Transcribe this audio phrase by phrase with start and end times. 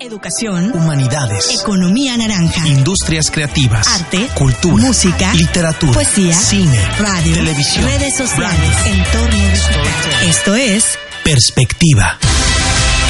[0.00, 8.16] Educación, humanidades, economía naranja, industrias creativas, arte, cultura, música, literatura, poesía, cine, radio, televisión, redes
[8.16, 9.36] sociales, entorno
[10.22, 12.16] Esto es Perspectiva.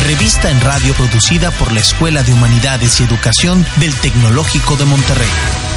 [0.07, 5.68] Revista en radio producida por la Escuela de Humanidades y Educación del Tecnológico de Monterrey.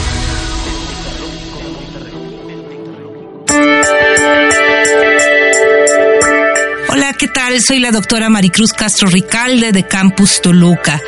[7.60, 11.02] Soy la doctora Maricruz Castro Ricalde de Campus Toluca.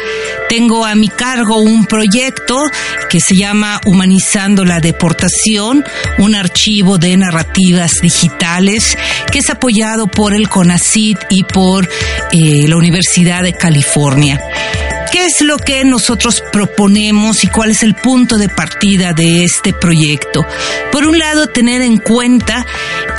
[0.49, 2.61] Tengo a mi cargo un proyecto
[3.09, 5.85] que se llama Humanizando la Deportación,
[6.17, 8.97] un archivo de narrativas digitales
[9.31, 11.87] que es apoyado por el CONACID y por
[12.31, 14.41] eh, la Universidad de California.
[15.13, 19.71] ¿Qué es lo que nosotros proponemos y cuál es el punto de partida de este
[19.71, 20.43] proyecto?
[20.91, 22.65] Por un lado, tener en cuenta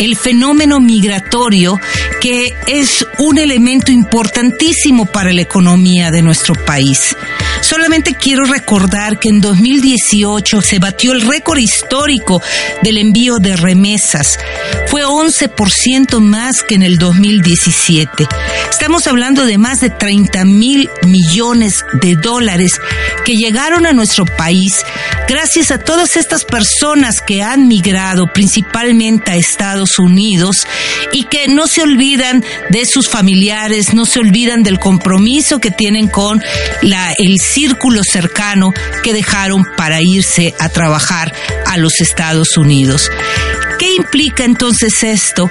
[0.01, 1.79] el fenómeno migratorio
[2.21, 7.15] que es un elemento importantísimo para la economía de nuestro país.
[7.61, 12.43] Solamente quiero recordar que en 2018 se batió el récord histórico
[12.83, 14.39] del envío de remesas.
[14.89, 18.27] Fue 11% más que en el 2017.
[18.69, 22.73] Estamos hablando de más de 30 mil millones de dólares
[23.25, 24.85] que llegaron a nuestro país
[25.29, 30.67] gracias a todas estas personas que han migrado principalmente a Estados Unidos
[31.13, 36.09] y que no se olvidan de sus familiares, no se olvidan del compromiso que tienen
[36.09, 36.43] con
[36.83, 41.33] la, el círculo cercano que dejaron para irse a trabajar
[41.67, 43.11] a los Estados Unidos.
[43.79, 45.51] ¿Qué implica entonces esto?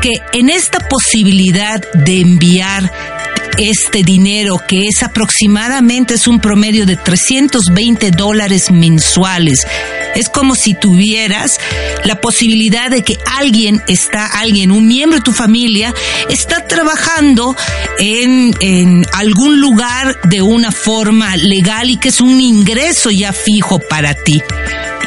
[0.00, 3.19] Que en esta posibilidad de enviar
[3.58, 9.66] este dinero que es aproximadamente es un promedio de 320 dólares mensuales.
[10.14, 11.60] Es como si tuvieras
[12.04, 15.94] la posibilidad de que alguien está, alguien, un miembro de tu familia,
[16.28, 17.56] está trabajando
[17.98, 23.78] en, en algún lugar de una forma legal y que es un ingreso ya fijo
[23.78, 24.42] para ti.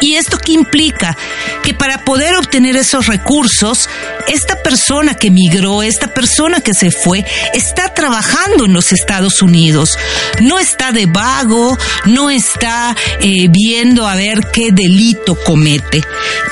[0.03, 1.15] ¿Y esto qué implica?
[1.63, 3.87] Que para poder obtener esos recursos,
[4.27, 9.97] esta persona que migró, esta persona que se fue, está trabajando en los Estados Unidos.
[10.41, 16.03] No está de vago, no está eh, viendo a ver qué delito comete.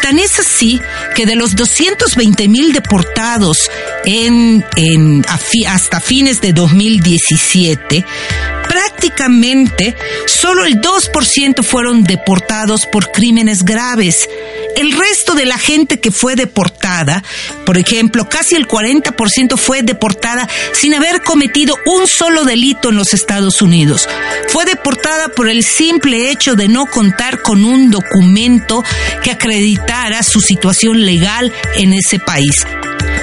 [0.01, 0.79] Tan es así
[1.13, 3.69] que de los 220 mil deportados
[5.67, 8.05] hasta fines de 2017,
[8.91, 14.27] prácticamente solo el 2% fueron deportados por crímenes graves.
[14.75, 17.23] El resto de la gente que fue deportada,
[17.65, 23.13] por ejemplo, casi el 40% fue deportada sin haber cometido un solo delito en los
[23.13, 24.07] Estados Unidos.
[24.47, 28.83] Fue deportada por el simple hecho de no contar con un documento
[29.23, 32.65] que acreditara su situación legal en ese país.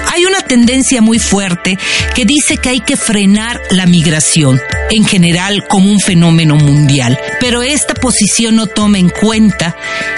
[0.07, 1.77] Hay una tendencia muy fuerte
[2.15, 7.61] que dice que hay que frenar la migración en general como un fenómeno mundial, pero
[7.61, 9.75] esta posición no toma en cuenta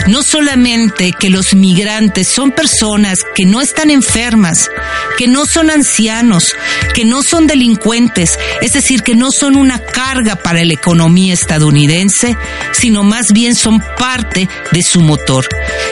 [0.08, 4.70] no solamente que los migrantes son personas que no están enfermas,
[5.18, 6.54] que no son ancianos,
[6.94, 12.36] que no son delincuentes, es decir, que no son una carga para la economía estadounidense,
[12.72, 15.48] sino más bien son parte de su motor.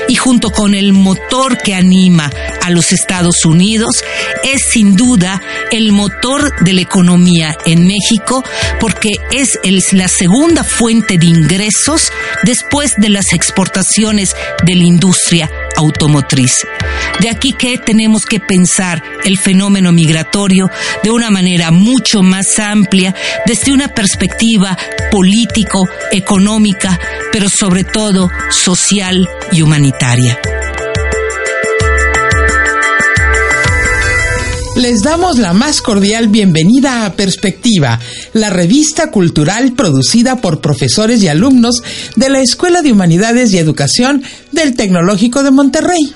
[0.07, 3.78] Y junto con el motor que anima a los Estados Unidos,
[4.43, 5.41] es sin duda
[5.71, 8.43] el motor de la economía en México
[8.79, 9.59] porque es
[9.93, 12.11] la segunda fuente de ingresos
[12.43, 14.35] después de las exportaciones
[14.65, 16.65] de la industria automotriz.
[17.19, 20.69] De aquí que tenemos que pensar el fenómeno migratorio
[21.03, 24.77] de una manera mucho más amplia, desde una perspectiva
[25.11, 26.99] político, económica,
[27.31, 30.39] pero sobre todo social y humanitaria.
[34.75, 37.99] Les damos la más cordial bienvenida a Perspectiva,
[38.33, 41.81] la revista cultural producida por profesores y alumnos
[42.15, 46.13] de la Escuela de Humanidades y Educación del Tecnológico de Monterrey.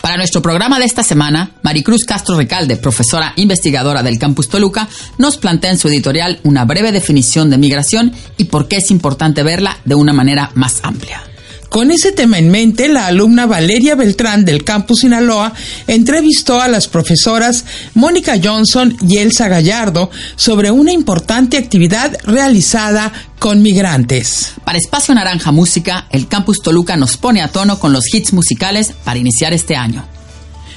[0.00, 4.88] Para nuestro programa de esta semana, Maricruz Castro Recalde, profesora investigadora del Campus Toluca,
[5.18, 9.42] nos plantea en su editorial una breve definición de migración y por qué es importante
[9.42, 11.22] verla de una manera más amplia.
[11.68, 15.52] Con ese tema en mente, la alumna Valeria Beltrán del campus Sinaloa
[15.86, 17.64] entrevistó a las profesoras
[17.94, 24.54] Mónica Johnson y Elsa Gallardo sobre una importante actividad realizada con migrantes.
[24.64, 28.92] Para Espacio Naranja Música, el campus Toluca nos pone a tono con los hits musicales
[29.04, 30.06] para iniciar este año.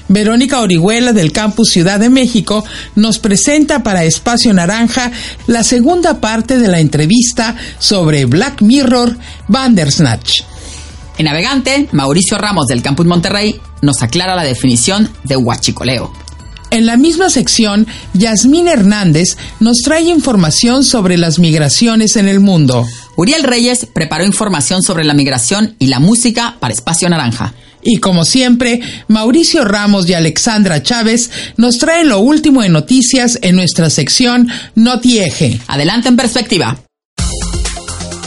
[0.10, 2.66] Verónica Orihuela del Campus Ciudad de México
[2.96, 5.12] nos presenta para Espacio Naranja
[5.46, 9.16] la segunda parte de la entrevista sobre Black Mirror
[9.48, 10.42] Bandersnatch.
[11.20, 16.14] En Navegante, Mauricio Ramos del Campus Monterrey nos aclara la definición de huachicoleo.
[16.72, 22.88] En la misma sección, Yasmín Hernández nos trae información sobre las migraciones en el mundo.
[23.18, 27.54] Uriel Reyes preparó información sobre la migración y la música para Espacio Naranja.
[27.84, 28.80] Y como siempre,
[29.10, 35.60] Mauricio Ramos y Alexandra Chávez nos traen lo último en noticias en nuestra sección Notieje.
[35.68, 36.80] Adelante en perspectiva.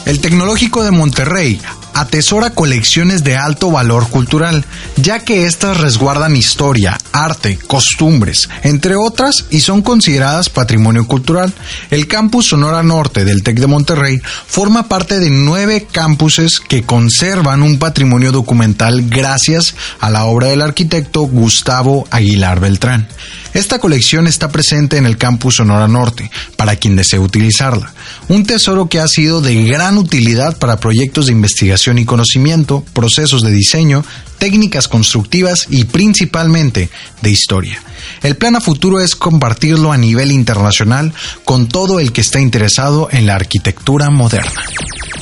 [0.05, 1.59] El Tecnológico de Monterrey
[1.95, 4.65] atesora colecciones de alto valor cultural,
[4.97, 11.53] ya que éstas resguardan historia, arte, costumbres, entre otras, y son consideradas patrimonio cultural.
[11.91, 17.63] El campus Sonora Norte del TEC de Monterrey forma parte de nueve campuses que conservan
[17.63, 23.09] un patrimonio documental gracias a la obra del arquitecto Gustavo Aguilar Beltrán.
[23.55, 27.93] Esta colección está presente en el campus Sonora Norte, para quien desee utilizarla.
[28.29, 33.43] Un tesoro que ha sido de gran utilidad para proyectos de investigación y conocimiento, procesos
[33.43, 34.05] de diseño,
[34.39, 36.91] técnicas constructivas y principalmente
[37.21, 37.83] de historia.
[38.23, 41.13] El plan a futuro es compartirlo a nivel internacional
[41.45, 44.63] con todo el que está interesado en la arquitectura moderna.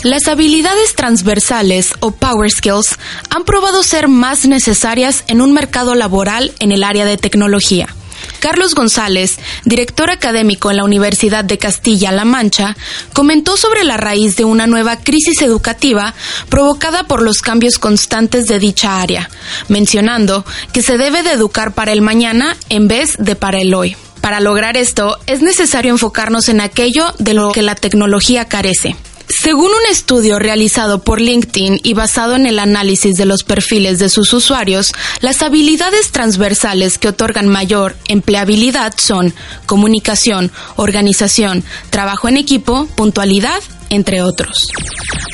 [0.02, 2.98] Las habilidades transversales o power skills
[3.28, 7.94] han probado ser más necesarias en un mercado laboral en el área de tecnología.
[8.40, 12.76] Carlos González, director académico en la Universidad de Castilla-La Mancha,
[13.12, 16.14] comentó sobre la raíz de una nueva crisis educativa
[16.48, 19.30] provocada por los cambios constantes de dicha área,
[19.68, 23.96] mencionando que se debe de educar para el mañana en vez de para el hoy.
[24.20, 28.96] Para lograr esto, es necesario enfocarnos en aquello de lo que la tecnología carece.
[29.30, 34.08] Según un estudio realizado por LinkedIn y basado en el análisis de los perfiles de
[34.08, 39.32] sus usuarios, las habilidades transversales que otorgan mayor empleabilidad son
[39.66, 44.66] comunicación, organización, trabajo en equipo, puntualidad, entre otros.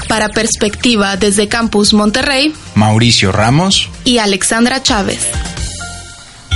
[0.08, 5.26] Para Perspectiva desde Campus Monterrey, Mauricio Ramos y Alexandra Chávez.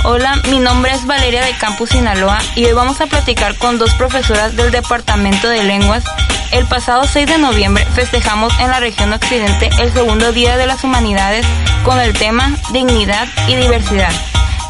[0.03, 3.93] Hola, mi nombre es Valeria de Campus Sinaloa y hoy vamos a platicar con dos
[3.93, 6.03] profesoras del Departamento de Lenguas.
[6.51, 10.83] El pasado 6 de noviembre festejamos en la región occidente el segundo Día de las
[10.83, 11.45] Humanidades
[11.83, 14.11] con el tema Dignidad y Diversidad.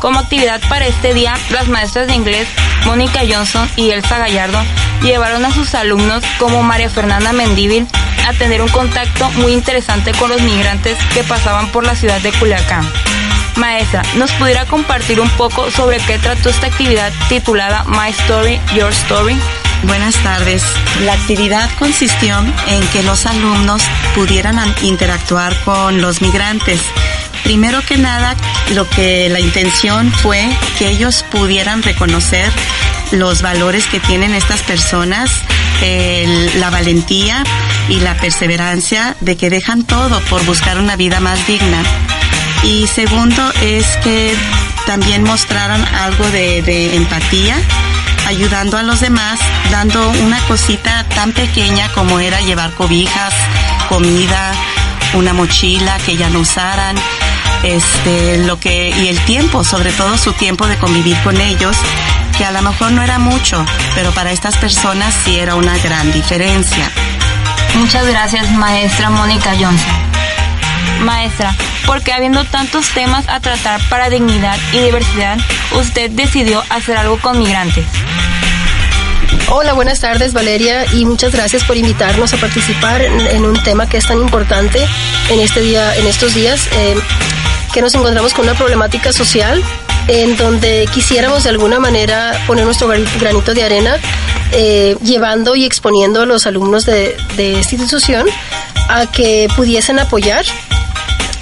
[0.02, 2.48] Como actividad para este día, las maestras de inglés
[2.86, 4.60] Mónica Johnson y Elsa Gallardo
[5.04, 7.88] llevaron a sus alumnos como María Fernanda Mendívil
[8.28, 12.32] a tener un contacto muy interesante con los migrantes que pasaban por la ciudad de
[12.32, 12.84] Culiacán.
[13.58, 18.90] Maestra, ¿nos pudiera compartir un poco sobre qué trató esta actividad titulada My Story, Your
[18.90, 19.38] Story?
[19.84, 20.64] Buenas tardes.
[21.02, 23.84] La actividad consistió en que los alumnos
[24.16, 26.82] pudieran interactuar con los migrantes.
[27.44, 28.36] Primero que nada,
[28.74, 32.52] lo que la intención fue que ellos pudieran reconocer
[33.12, 35.32] los valores que tienen estas personas,
[36.56, 37.44] la valentía
[37.90, 41.84] y la perseverancia de que dejan todo por buscar una vida más digna.
[42.64, 44.36] Y segundo es que
[44.86, 47.56] también mostraron algo de, empatía,
[48.28, 49.40] ayudando a los demás,
[49.72, 53.34] dando una cosita tan pequeña como era llevar cobijas,
[53.90, 54.54] comida,
[55.14, 56.96] una mochila que ya no usaran,
[57.64, 61.76] este, lo que, y el tiempo, sobre todo su tiempo de convivir con ellos,
[62.38, 63.64] que a lo mejor no era mucho,
[63.96, 66.92] pero para estas personas sí era una gran diferencia.
[67.76, 70.12] Muchas gracias, maestra Mónica Johnson.
[71.02, 75.38] Maestra, porque habiendo tantos temas a tratar para dignidad y diversidad,
[75.80, 77.86] usted decidió hacer algo con migrantes?
[79.50, 83.98] Hola, buenas tardes Valeria y muchas gracias por invitarnos a participar en, un tema que
[83.98, 84.80] es tan importante
[85.30, 86.96] en este día, en estos días, eh,
[87.74, 89.64] que nos encontramos con una problemática social
[90.08, 93.98] en donde quisiéramos de alguna manera poner nuestro granito de arena,
[94.52, 98.28] eh, llevando y exponiendo a los alumnos de, de esta institución
[98.90, 100.44] a que pudiesen apoyar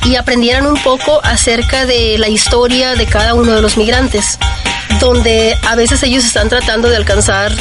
[0.06, 4.38] y aprendieran un poco acerca de la historia de cada uno de los migrantes,
[5.00, 7.52] donde a veces ellos están tratando de alcanzar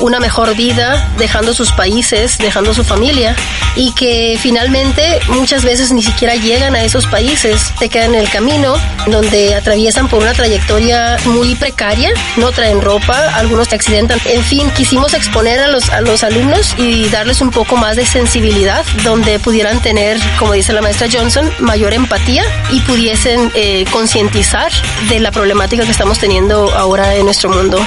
[0.00, 3.34] una mejor vida, dejando sus países, dejando su familia
[3.76, 8.30] y que finalmente muchas veces ni siquiera llegan a esos países, te quedan en el
[8.30, 8.74] camino
[9.06, 14.20] donde atraviesan por una trayectoria muy precaria, no traen ropa, algunos se accidentan.
[14.26, 18.04] En fin, quisimos exponer a los, a los alumnos y darles un poco más de
[18.04, 24.72] sensibilidad donde pudieran tener, como dice la maestra Johnson, mayor empatía y pudiesen eh, concientizar
[25.08, 27.78] de la problemática que estamos teniendo ahora en nuestro mundo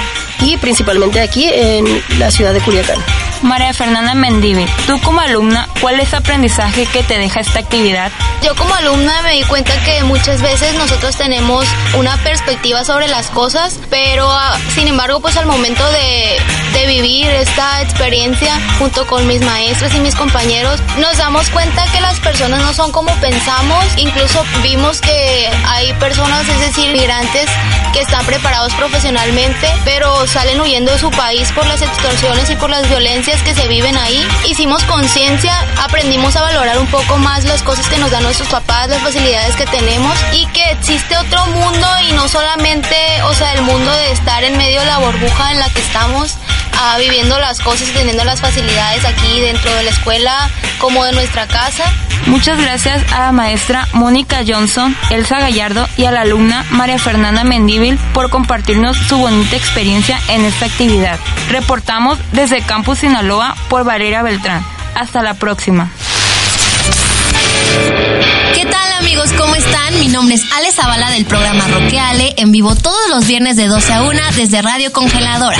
[0.44, 1.84] y principalmente aquí en
[2.18, 2.98] la ciudad de Culiacán.
[3.42, 8.12] María Fernanda Mendívil, tú como alumna, ¿cuál es el aprendizaje que te deja esta actividad?
[8.42, 13.28] Yo como alumna me di cuenta que muchas veces nosotros tenemos una perspectiva sobre las
[13.28, 16.38] cosas, pero ah, sin embargo pues al momento de,
[16.72, 22.00] de vivir esta experiencia junto con mis maestros y mis compañeros, nos damos cuenta que
[22.00, 27.48] las personas no son como pensamos, incluso vimos que hay personas, es decir, migrantes
[27.92, 32.70] que están preparados profesionalmente, pero salen huyendo de su país por las extorsiones y por
[32.70, 34.28] las violencias que se viven ahí.
[34.46, 38.88] Hicimos conciencia, aprendimos a valorar un poco más las cosas que nos dan nuestros papás,
[38.88, 43.62] las facilidades que tenemos y que existe otro mundo y no solamente, o sea, el
[43.62, 46.34] mundo de estar en medio de la burbuja en la que estamos,
[46.78, 51.12] ah, viviendo las cosas y teniendo las facilidades aquí dentro de la escuela como de
[51.12, 51.84] nuestra casa.
[52.26, 57.44] Muchas gracias a la maestra Mónica Johnson, Elsa Gallardo y a la alumna María Fernanda
[57.44, 61.18] Mendíbil por compartirnos su bonita experiencia en esta actividad.
[61.48, 63.21] Reportamos desde Campus Sinaloa
[63.68, 64.64] por Valeria Beltrán.
[64.96, 65.88] Hasta la próxima.
[68.54, 69.30] ¿Qué tal amigos?
[69.38, 70.00] ¿Cómo están?
[70.00, 73.92] Mi nombre es Ale Zavala del programa Roqueale, en vivo todos los viernes de 12
[73.92, 75.56] a 1 desde Radio Congeladora.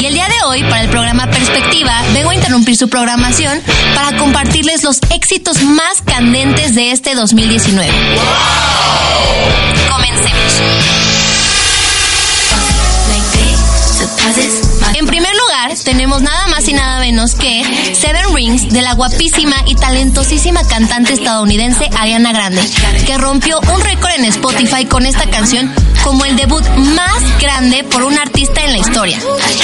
[0.00, 3.60] Y el día de hoy, para el programa Perspectiva, vengo a interrumpir su programación
[3.94, 7.92] para compartirles los éxitos más candentes de este 2019.
[9.90, 10.32] Comencemos.
[15.72, 17.62] Lugar, tenemos nada más y nada menos que
[17.94, 22.62] Seven Rings de la guapísima y talentosísima cantante estadounidense Ariana Grande,
[23.06, 25.72] que rompió un récord en Spotify con esta canción
[26.04, 29.18] como el debut más grande por un artista en la historia.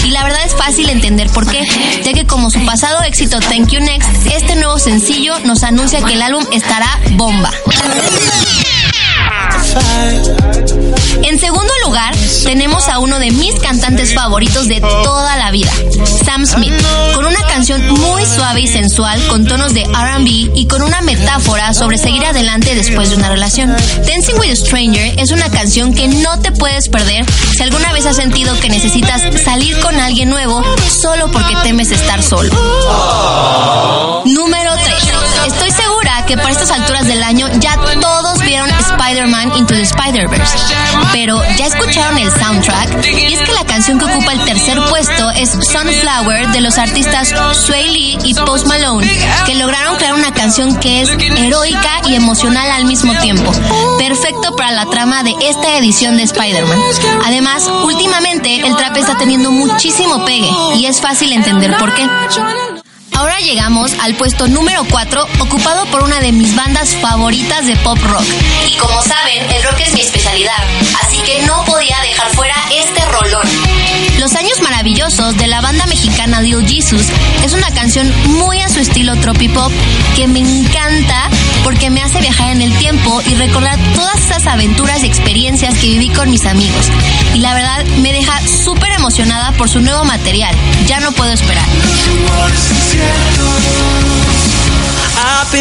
[0.04, 1.64] Y la verdad es fácil entender por qué,
[2.02, 6.14] ya que como su pasado éxito Thank You Next, este nuevo sencillo nos anuncia que
[6.14, 7.50] el álbum estará bomba.
[11.22, 15.70] En segundo lugar, tenemos a uno de mis cantantes favoritos de toda la vida,
[16.24, 16.72] Sam Smith,
[17.14, 21.74] con una canción muy suave y sensual con tonos de RB y con una metáfora
[21.74, 23.74] sobre seguir adelante después de una relación.
[24.06, 28.06] Dancing with a Stranger es una canción que no te puedes perder si alguna vez
[28.06, 32.50] has sentido que necesitas salir con alguien nuevo solo porque temes estar solo.
[34.24, 34.94] Número 3.
[35.46, 35.87] Estoy segura
[36.28, 40.58] que para estas alturas del año ya todos vieron Spider-Man Into the Spider-Verse.
[41.10, 45.30] Pero ya escucharon el soundtrack y es que la canción que ocupa el tercer puesto
[45.30, 49.10] es Sunflower de los artistas Sway Lee y Post Malone,
[49.46, 53.50] que lograron crear una canción que es heroica y emocional al mismo tiempo.
[53.98, 56.78] Perfecto para la trama de esta edición de Spider-Man.
[57.24, 62.06] Además, últimamente el trap está teniendo muchísimo pegue y es fácil entender por qué.
[63.18, 67.98] Ahora llegamos al puesto número 4, ocupado por una de mis bandas favoritas de pop
[68.04, 68.22] rock.
[68.64, 70.62] Y como saben, el rock es mi especialidad,
[71.02, 73.67] así que no podía dejar fuera este rolón.
[74.28, 77.06] Los años maravillosos de la banda mexicana Dio Jesus
[77.42, 79.72] es una canción muy a su estilo tropipop
[80.16, 81.30] que me encanta
[81.64, 85.86] porque me hace viajar en el tiempo y recordar todas esas aventuras y experiencias que
[85.86, 86.90] viví con mis amigos.
[87.32, 90.54] Y la verdad me deja súper emocionada por su nuevo material.
[90.86, 91.64] Ya no puedo esperar.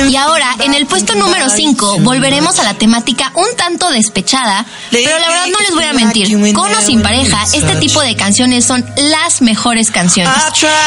[0.09, 5.17] Y ahora, en el puesto número 5, volveremos a la temática un tanto despechada, pero
[5.17, 8.65] la verdad no les voy a mentir, con o sin pareja, este tipo de canciones
[8.65, 10.33] son las mejores canciones.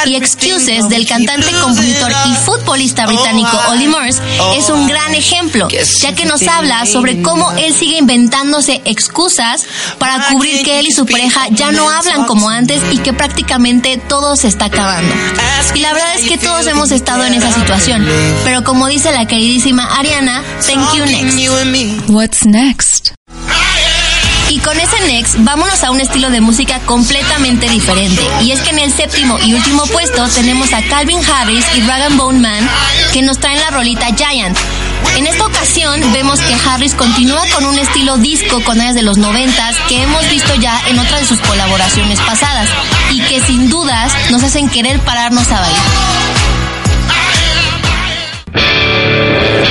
[0.06, 2.34] Y Excuses del cantante, compositor y
[2.80, 4.22] futbolista británico Ollie Murs
[4.56, 9.66] es un gran ejemplo, ya que nos habla sobre cómo él sigue inventándose excusas
[9.98, 13.98] para cubrir que él y su pareja ya no hablan como antes y que prácticamente
[13.98, 15.14] todo se está acabando.
[15.74, 18.06] Y la verdad es que todos hemos estado en esa situación,
[18.44, 22.08] pero como dice la queridísima Ariana, thank you next.
[22.08, 23.19] What's next?
[24.64, 28.22] Con ese next, vámonos a un estilo de música completamente diferente.
[28.42, 32.12] Y es que en el séptimo y último puesto tenemos a Calvin Harris y Rag
[32.16, 32.68] Bone Man
[33.12, 34.56] que nos traen la rolita Giant.
[35.16, 39.16] En esta ocasión vemos que Harris continúa con un estilo disco con años de los
[39.16, 42.68] noventas que hemos visto ya en otras de sus colaboraciones pasadas
[43.10, 45.82] y que sin dudas nos hacen querer pararnos a bailar.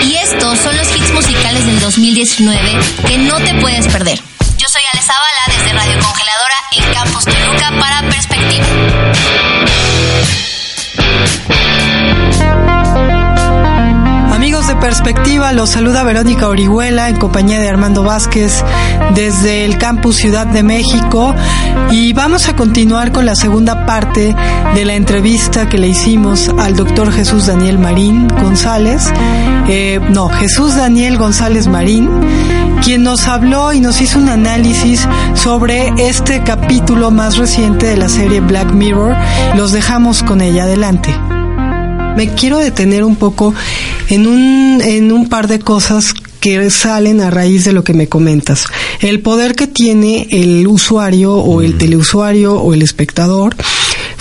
[0.03, 4.19] Y estos son los hits musicales del 2019 que no te puedes perder.
[4.59, 8.65] Yo soy Ale Zavala desde Radio Congeladora en Campus Toluca para Perspectiva.
[14.35, 18.65] Amigos de Perspectiva, los saluda Verónica Orihuela en compañía de Armando Vázquez
[19.15, 21.33] desde el Campus Ciudad de México
[21.91, 24.35] y vamos a continuar con la segunda parte
[24.75, 29.09] de la entrevista que le hicimos al doctor Jesús Daniel Marín González,
[29.69, 32.09] eh, no, Jesús Daniel González Marín,
[32.83, 38.09] quien nos habló y nos hizo un análisis sobre este capítulo más reciente de la
[38.09, 39.15] serie Black Mirror.
[39.55, 40.63] Los dejamos con ella.
[40.63, 41.13] Adelante.
[42.15, 43.53] Me quiero detener un poco
[44.09, 48.07] en un, en un par de cosas que salen a raíz de lo que me
[48.07, 48.65] comentas.
[49.01, 53.55] El poder que tiene el usuario o el teleusuario o el espectador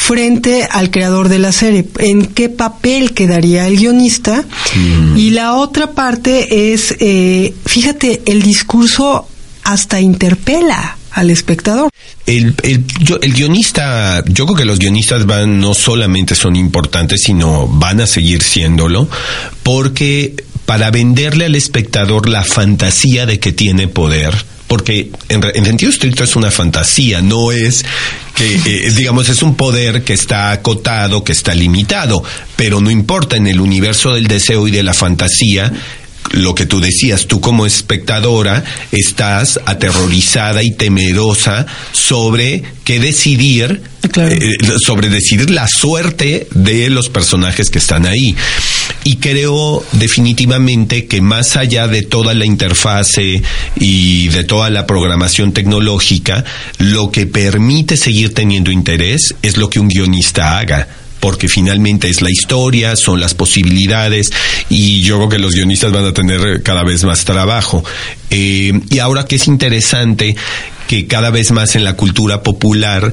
[0.09, 4.43] frente al creador de la serie, en qué papel quedaría el guionista.
[5.15, 9.29] Y la otra parte es, eh, fíjate, el discurso
[9.65, 11.91] hasta interpela al espectador.
[12.25, 12.85] El, el,
[13.21, 18.07] el, guionista, yo creo que los guionistas van, no solamente son importantes, sino van a
[18.07, 19.11] seguir siéndolo,
[19.62, 24.35] porque para venderle al espectador la fantasía de que tiene poder,
[24.68, 27.84] porque en, en, sentido estricto es una fantasía, no es
[28.34, 32.22] que, eh, digamos, es un poder que está acotado, que está limitado,
[32.54, 35.72] pero no importa, en el universo del deseo y de la fantasía,
[36.32, 43.82] lo que tú decías, tú como espectadora estás aterrorizada y temerosa sobre qué decidir,
[44.16, 48.37] eh, sobre decidir la suerte de los personajes que están ahí.
[49.05, 53.43] Y creo definitivamente que más allá de toda la interfase
[53.76, 56.45] y de toda la programación tecnológica,
[56.78, 60.88] lo que permite seguir teniendo interés es lo que un guionista haga
[61.21, 64.33] porque finalmente es la historia, son las posibilidades
[64.69, 67.85] y yo creo que los guionistas van a tener cada vez más trabajo.
[68.31, 70.37] Eh, y ahora que es interesante
[70.87, 73.12] que cada vez más en la cultura popular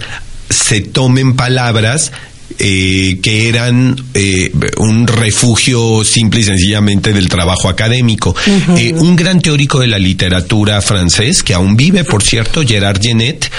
[0.50, 2.12] se tomen palabras
[2.58, 8.36] eh, que eran eh, un refugio simple y sencillamente del trabajo académico.
[8.78, 13.52] Eh, un gran teórico de la literatura francés, que aún vive, por cierto, Gerard Genet,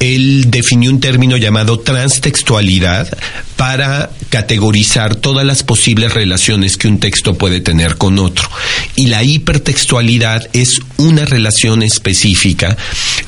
[0.00, 3.08] él definió un término llamado transtextualidad
[3.56, 8.48] para categorizar todas las posibles relaciones que un texto puede tener con otro.
[8.96, 12.76] Y la hipertextualidad es una relación específica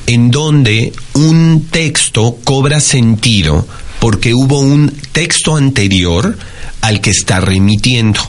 [0.05, 3.67] en donde un texto cobra sentido
[4.07, 6.37] porque hubo un texto anterior
[6.79, 8.21] al que está remitiendo.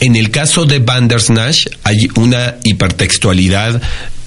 [0.00, 3.80] En el caso de Bandersnatch hay una hipertextualidad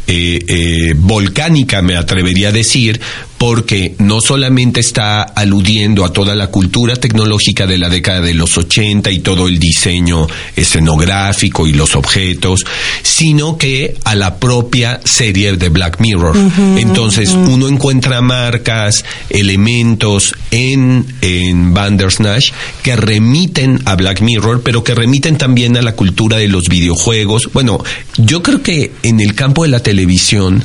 [0.07, 2.99] eh, eh, volcánica, me atrevería a decir,
[3.37, 8.55] porque no solamente está aludiendo a toda la cultura tecnológica de la década de los
[8.55, 12.65] 80 y todo el diseño escenográfico y los objetos,
[13.01, 16.37] sino que a la propia serie de Black Mirror.
[16.77, 22.51] Entonces, uno encuentra marcas, elementos en, en Bandersnatch
[22.83, 27.49] que remiten a Black Mirror, pero que remiten también a la cultura de los videojuegos.
[27.53, 27.83] Bueno,
[28.17, 30.63] yo creo que en el campo de la televisión,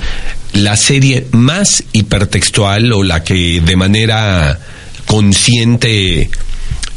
[0.53, 4.57] la serie más hipertextual o la que de manera
[5.05, 6.31] consciente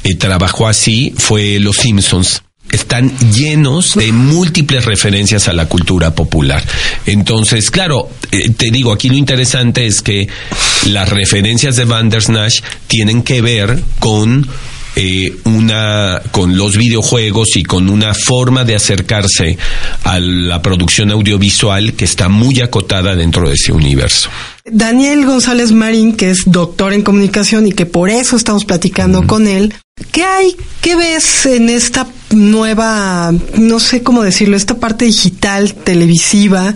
[0.04, 6.63] eh, trabajó así fue Los Simpsons están llenos de múltiples referencias a la cultura popular.
[7.08, 10.28] Entonces, claro, eh, te digo, aquí lo interesante es que
[10.86, 14.48] las referencias de Bandersnatch tienen que ver con
[14.95, 19.58] eh, una con los videojuegos y con una forma de acercarse
[20.04, 24.30] a la producción audiovisual que está muy acotada dentro de ese universo.
[24.71, 29.47] Daniel González Marín, que es doctor en comunicación y que por eso estamos platicando con
[29.47, 29.73] él,
[30.12, 36.75] ¿qué hay, qué ves en esta nueva, no sé cómo decirlo, esta parte digital, televisiva,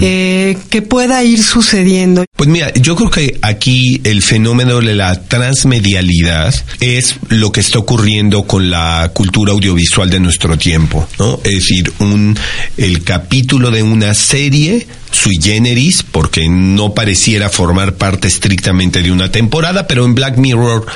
[0.00, 2.24] eh, que pueda ir sucediendo?
[2.36, 7.78] Pues mira, yo creo que aquí el fenómeno de la transmedialidad es lo que está
[7.78, 11.40] ocurriendo con la cultura audiovisual de nuestro tiempo, ¿no?
[11.44, 12.36] Es decir, un,
[12.76, 19.30] el capítulo de una serie sui generis, porque no pareciera formar parte estrictamente de una
[19.30, 20.86] temporada, pero en Black Mirror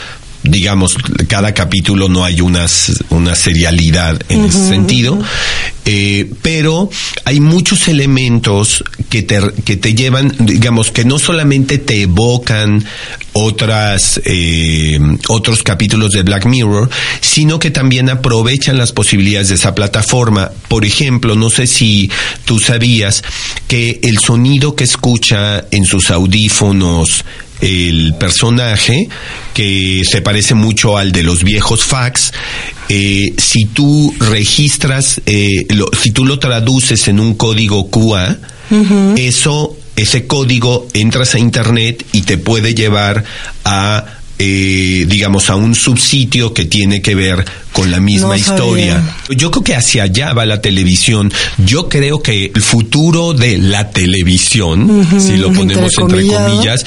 [0.49, 0.97] digamos,
[1.29, 5.19] cada capítulo no hay unas, una serialidad en ese sentido,
[5.85, 6.91] eh, pero
[7.25, 12.85] hay muchos elementos que te, que te llevan, digamos, que no solamente te evocan
[13.33, 16.89] otras, eh, otros capítulos de Black Mirror,
[17.21, 20.51] sino que también aprovechan las posibilidades de esa plataforma.
[20.69, 22.11] Por ejemplo, no sé si
[22.45, 23.23] tú sabías
[23.69, 27.25] que el sonido que escucha en sus audífonos
[27.61, 29.09] el personaje
[29.55, 32.33] que se parece mucho al de los viejos fax.
[32.89, 35.67] Eh, si tú registras, eh,
[36.01, 38.39] si tú lo traduces en un código QA,
[39.17, 43.25] eso, ese código entras a internet y te puede llevar
[43.65, 47.43] a eh, digamos, a un subsitio que tiene que ver
[47.73, 49.03] con la misma historia.
[49.31, 51.33] Yo creo que hacia allá va la televisión.
[51.57, 56.85] Yo creo que el futuro de la televisión, si lo ponemos entre comillas,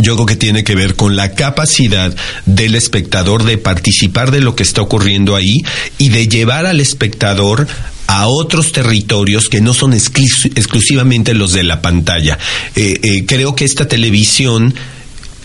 [0.00, 2.14] yo creo que tiene que ver con la capacidad
[2.46, 5.56] del espectador de participar de lo que está ocurriendo ahí
[5.98, 7.66] y de llevar al espectador
[8.06, 12.38] a otros territorios que no son exclusivamente los de la pantalla.
[12.76, 14.74] Eh, eh, creo que esta televisión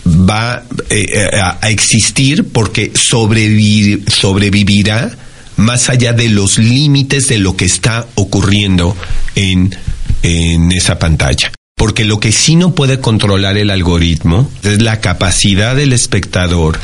[0.06, 5.10] va eh, a, existir porque sobrevivirá
[5.56, 8.96] más allá de los límites de lo que está ocurriendo
[9.34, 9.74] en,
[10.22, 11.52] en esa pantalla.
[11.80, 16.78] Porque lo que sí no puede controlar el algoritmo es la capacidad del espectador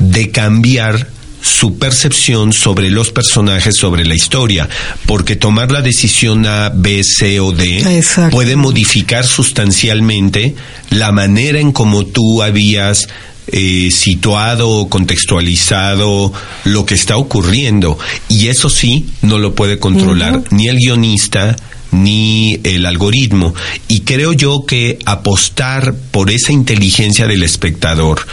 [0.00, 1.06] de cambiar
[1.40, 4.68] su percepción sobre los personajes, sobre la historia,
[5.06, 10.56] porque tomar la decisión A, B, C o D puede modificar sustancialmente
[10.90, 13.06] la manera en cómo tú habías
[13.46, 16.32] eh, situado o contextualizado
[16.64, 18.00] lo que está ocurriendo.
[18.28, 21.54] Y eso sí, no lo puede controlar ni el guionista,
[21.92, 23.54] ni el algoritmo.
[23.88, 28.26] Y creo yo que apostar por esa inteligencia del espectador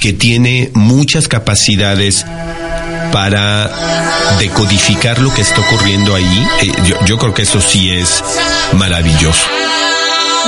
[0.00, 2.26] que tiene muchas capacidades
[3.10, 3.70] para
[4.38, 6.72] decodificar lo que está ocurriendo ahí, eh,
[7.06, 8.22] yo, creo que eso sí es
[8.72, 9.44] maravilloso.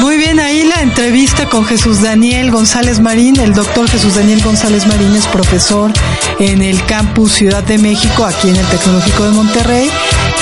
[0.00, 3.40] Muy bien, ahí la entrevista con Jesús Daniel González Marín.
[3.40, 5.90] El doctor Jesús Daniel González Marín es profesor
[6.38, 9.90] en el campus Ciudad de México, aquí en el Tecnológico de Monterrey.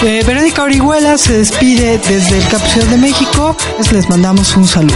[0.03, 3.57] Eh, Verónica Orihuela se despide desde el Ciudad de México.
[3.93, 4.95] Les mandamos un saludo.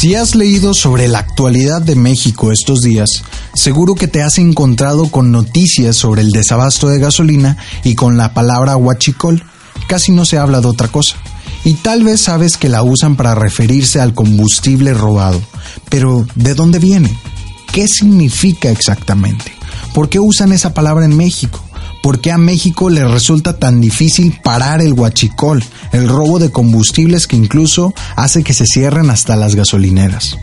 [0.00, 5.10] Si has leído sobre la actualidad de México estos días, seguro que te has encontrado
[5.10, 9.44] con noticias sobre el desabasto de gasolina y con la palabra huachicol.
[9.88, 11.16] Casi no se habla de otra cosa.
[11.64, 15.42] Y tal vez sabes que la usan para referirse al combustible robado.
[15.90, 17.14] Pero, ¿de dónde viene?
[17.70, 19.52] ¿Qué significa exactamente?
[19.92, 21.62] ¿Por qué usan esa palabra en México?
[22.02, 27.26] ¿Por qué a México le resulta tan difícil parar el huachicol, el robo de combustibles
[27.26, 30.38] que incluso hace que se cierren hasta las gasolineras?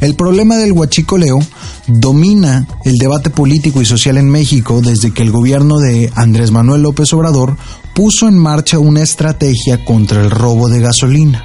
[0.00, 1.38] El problema del huachicoleo
[1.86, 6.82] domina el debate político y social en México desde que el gobierno de Andrés Manuel
[6.82, 7.56] López Obrador
[7.94, 11.44] puso en marcha una estrategia contra el robo de gasolina.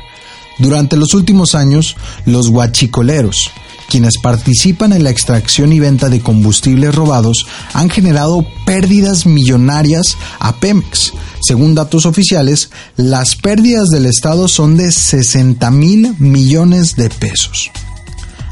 [0.58, 3.50] Durante los últimos años, los huachicoleros,
[3.90, 10.56] quienes participan en la extracción y venta de combustibles robados han generado pérdidas millonarias a
[10.56, 11.12] Pemex.
[11.42, 17.72] Según datos oficiales, las pérdidas del Estado son de 60 mil millones de pesos.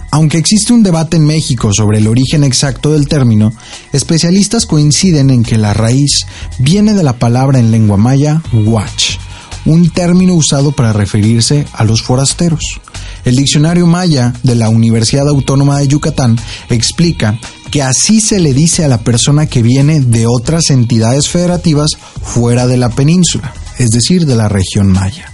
[0.09, 3.53] Aunque existe un debate en México sobre el origen exacto del término,
[3.93, 6.25] especialistas coinciden en que la raíz
[6.59, 9.17] viene de la palabra en lengua maya watch,
[9.65, 12.79] un término usado para referirse a los forasteros.
[13.27, 17.37] El diccionario maya de la Universidad Autónoma de Yucatán explica
[17.71, 22.67] que así se le dice a la persona que viene de otras entidades federativas fuera
[22.67, 25.29] de la península, es decir, de la región maya.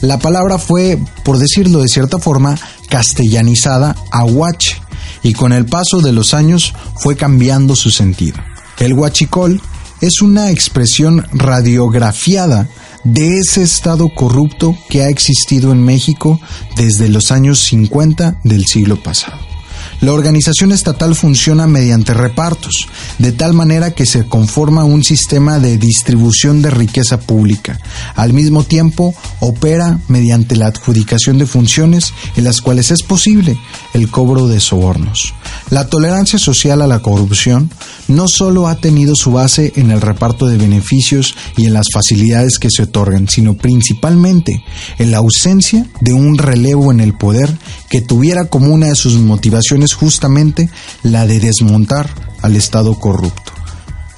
[0.00, 4.82] La palabra fue, por decirlo de cierta forma, castellanizada a huache
[5.22, 8.38] y con el paso de los años fue cambiando su sentido.
[8.80, 9.62] El huachicol
[10.00, 12.68] es una expresión radiografiada
[13.06, 16.40] de ese Estado corrupto que ha existido en México
[16.74, 19.45] desde los años 50 del siglo pasado.
[20.00, 25.78] La organización estatal funciona mediante repartos, de tal manera que se conforma un sistema de
[25.78, 27.80] distribución de riqueza pública.
[28.14, 33.58] Al mismo tiempo, opera mediante la adjudicación de funciones en las cuales es posible
[33.94, 35.34] el cobro de sobornos.
[35.70, 37.70] La tolerancia social a la corrupción
[38.08, 42.58] no solo ha tenido su base en el reparto de beneficios y en las facilidades
[42.58, 44.62] que se otorgan, sino principalmente
[44.98, 47.56] en la ausencia de un relevo en el poder
[47.88, 50.70] que tuviera como una de sus motivaciones justamente
[51.02, 52.10] la de desmontar
[52.42, 53.52] al Estado corrupto.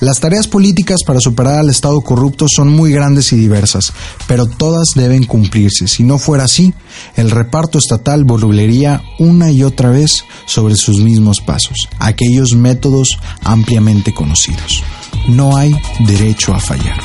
[0.01, 3.93] Las tareas políticas para superar al Estado corrupto son muy grandes y diversas,
[4.29, 5.89] pero todas deben cumplirse.
[5.89, 6.73] Si no fuera así,
[7.17, 14.15] el reparto estatal volvería una y otra vez sobre sus mismos pasos, aquellos métodos ampliamente
[14.15, 14.85] conocidos.
[15.29, 15.75] No hay
[16.07, 17.01] derecho a fallar.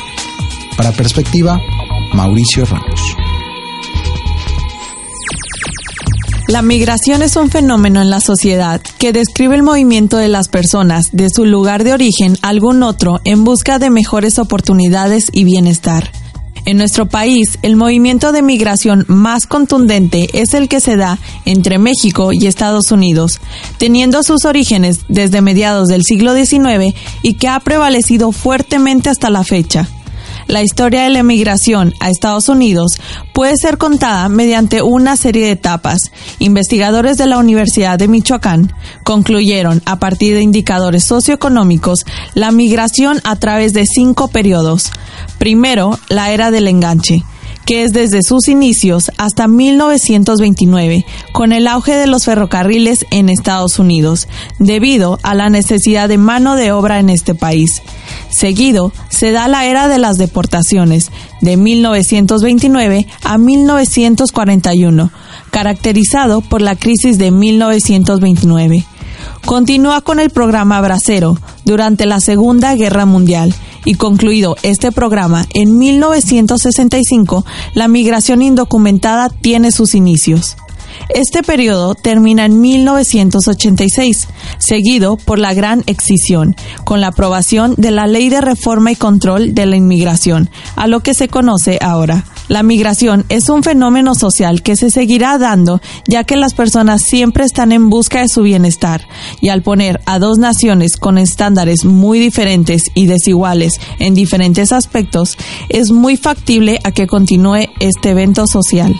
[0.78, 1.60] Para perspectiva,
[2.14, 3.33] Mauricio Ramos.
[6.48, 11.10] La migración es un fenómeno en la sociedad que describe el movimiento de las personas
[11.14, 16.12] de su lugar de origen a algún otro en busca de mejores oportunidades y bienestar.
[16.66, 21.78] En nuestro país, el movimiento de migración más contundente es el que se da entre
[21.78, 23.40] México y Estados Unidos,
[23.78, 29.44] teniendo sus orígenes desde mediados del siglo XIX y que ha prevalecido fuertemente hasta la
[29.44, 29.88] fecha.
[30.48, 33.00] La historia de la emigración a Estados Unidos
[33.34, 36.00] puede ser contada mediante una serie de etapas.
[36.40, 43.36] Investigadores de la Universidad de Michoacán concluyeron, a partir de indicadores socioeconómicos, la migración a
[43.38, 44.92] través de cinco periodos.
[45.38, 47.24] Primero, la era del enganche
[47.66, 53.80] que es desde sus inicios hasta 1929, con el auge de los ferrocarriles en Estados
[53.80, 54.28] Unidos,
[54.60, 57.82] debido a la necesidad de mano de obra en este país.
[58.30, 65.12] Seguido, se da la era de las deportaciones, de 1929 a 1941,
[65.52, 68.86] caracterizado por la crisis de 1929.
[69.46, 73.54] Continúa con el programa Bracero durante la Segunda Guerra Mundial
[73.86, 80.56] y concluido este programa en 1965, la migración indocumentada tiene sus inicios.
[81.10, 88.08] Este periodo termina en 1986, seguido por la Gran Excisión, con la aprobación de la
[88.08, 92.26] Ley de Reforma y Control de la Inmigración, a lo que se conoce ahora.
[92.54, 97.46] La migración es un fenómeno social que se seguirá dando ya que las personas siempre
[97.46, 99.08] están en busca de su bienestar
[99.42, 105.36] y al poner a dos naciones con estándares muy diferentes y desiguales en diferentes aspectos,
[105.70, 108.96] es muy factible a que continúe este evento social.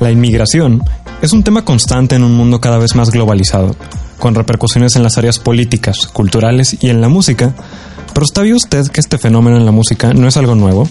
[0.00, 0.82] La inmigración
[1.20, 3.76] es un tema constante en un mundo cada vez más globalizado,
[4.20, 7.54] con repercusiones en las áreas políticas, culturales y en la música.
[8.14, 10.88] Pero ¿sabía usted que este fenómeno en la música no es algo nuevo?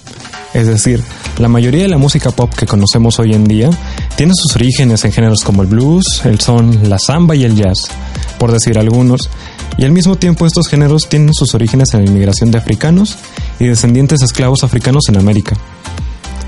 [0.54, 1.02] Es decir,
[1.38, 3.70] la mayoría de la música pop que conocemos hoy en día
[4.16, 7.90] tiene sus orígenes en géneros como el blues, el son, la samba y el jazz,
[8.38, 9.30] por decir algunos,
[9.78, 13.18] y al mismo tiempo estos géneros tienen sus orígenes en la inmigración de africanos
[13.60, 15.56] y descendientes de esclavos africanos en América.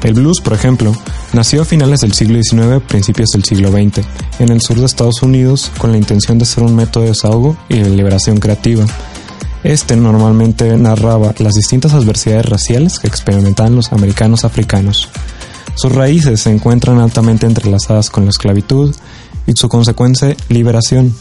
[0.04, 0.96] El blues, por ejemplo,
[1.34, 4.06] nació a finales del siglo XIX, principios del siglo XX,
[4.40, 7.56] en el sur de Estados Unidos con la intención de ser un método de desahogo
[7.70, 8.86] y de liberación creativa.
[9.64, 15.08] Este normalmente narraba las distintas adversidades raciales que experimentaban los americanos africanos.
[15.76, 18.96] Sus raíces se encuentran altamente entrelazadas con la esclavitud
[19.46, 21.14] y su consecuencia liberación.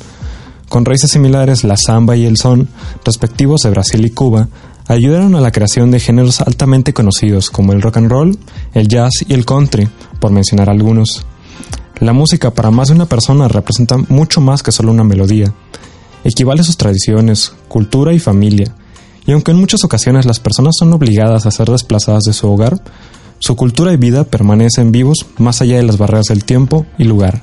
[0.71, 2.69] Con raíces similares, la samba y el son,
[3.05, 4.49] respectivos de Brasil y Cuba,
[4.95, 8.39] ayudaron a la creación de géneros altamente conocidos como el rock and roll,
[8.75, 11.25] el jazz y el country, por mencionar algunos.
[12.01, 15.53] La música para más de una persona representa mucho más que solo una melodía.
[16.25, 18.75] Equivale a sus tradiciones, cultura y familia.
[19.27, 22.83] Y aunque en muchas ocasiones las personas son obligadas a ser desplazadas de su hogar,
[23.39, 27.43] su cultura y vida permanecen vivos más allá de las barreras del tiempo y lugar.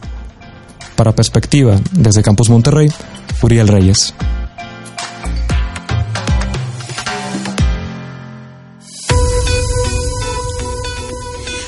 [0.96, 2.92] Para perspectiva, desde Campus Monterrey,
[3.42, 4.14] Uriel Reyes.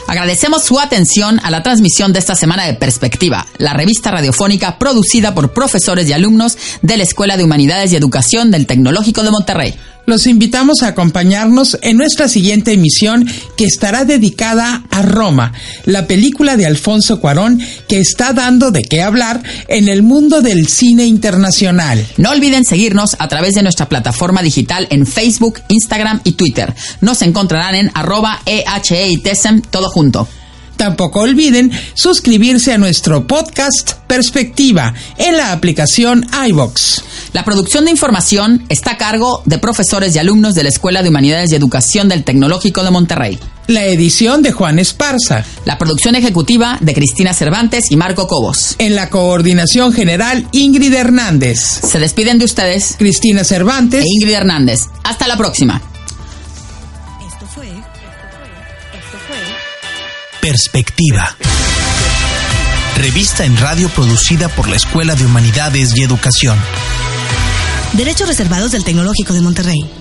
[0.09, 5.35] Agradecemos su atención a la transmisión de esta semana de Perspectiva, la revista radiofónica producida
[5.35, 9.75] por profesores y alumnos de la Escuela de Humanidades y Educación del Tecnológico de Monterrey.
[10.05, 15.53] Los invitamos a acompañarnos en nuestra siguiente emisión que estará dedicada a Roma,
[15.85, 20.67] la película de Alfonso Cuarón que está dando de qué hablar en el mundo del
[20.67, 22.03] cine internacional.
[22.17, 26.73] No olviden seguirnos a través de nuestra plataforma digital en Facebook, Instagram y Twitter.
[27.01, 30.27] Nos encontrarán en arroba EHEITESEM todo junto.
[30.79, 37.03] Tampoco olviden suscribirse a nuestro podcast Perspectiva en la aplicación iBox.
[37.33, 41.09] La producción de información está a cargo de profesores y alumnos de la Escuela de
[41.09, 43.37] Humanidades y Educación del Tecnológico de Monterrey.
[43.67, 45.43] La edición de Juan Esparza.
[45.65, 48.75] La producción ejecutiva de Cristina Cervantes y Marco Cobos.
[48.77, 51.59] En la coordinación general Ingrid Hernández.
[51.59, 54.87] Se despiden de ustedes Cristina Cervantes e Ingrid Hernández.
[55.03, 55.81] Hasta la próxima.
[60.49, 61.37] Perspectiva.
[62.97, 66.57] Revista en radio producida por la Escuela de Humanidades y Educación.
[67.93, 69.98] Derechos reservados del Tecnológico de Monterrey.